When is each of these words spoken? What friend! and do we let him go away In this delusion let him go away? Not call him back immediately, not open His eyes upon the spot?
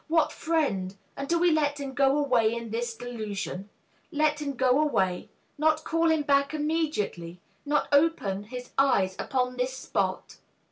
What 0.07 0.31
friend! 0.31 0.95
and 1.15 1.27
do 1.29 1.37
we 1.37 1.51
let 1.51 1.79
him 1.79 1.93
go 1.93 2.17
away 2.17 2.51
In 2.55 2.71
this 2.71 2.95
delusion 2.95 3.69
let 4.11 4.41
him 4.41 4.53
go 4.53 4.81
away? 4.81 5.29
Not 5.59 5.83
call 5.83 6.09
him 6.09 6.23
back 6.23 6.55
immediately, 6.55 7.39
not 7.67 7.87
open 7.91 8.45
His 8.45 8.71
eyes 8.79 9.15
upon 9.19 9.57
the 9.57 9.67
spot? 9.67 10.37